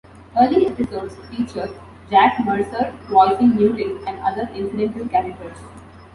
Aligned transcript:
Early 0.35 0.65
episodes 0.65 1.15
feature 1.29 1.69
Jack 2.09 2.43
Mercer 2.43 2.91
voicing 3.07 3.53
Newton 3.55 3.99
and 4.07 4.19
other 4.21 4.49
incidental 4.51 5.07
characters. 5.07 5.57